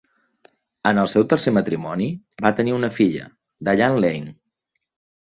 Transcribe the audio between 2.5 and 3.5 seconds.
tenir una filla,